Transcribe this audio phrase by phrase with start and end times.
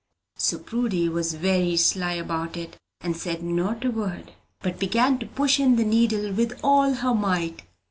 [0.35, 5.27] So Prudy was very sly about it, and said not a word, but began to
[5.27, 7.61] push in the needle with all her might.